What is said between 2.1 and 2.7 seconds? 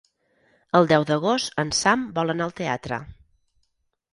vol anar al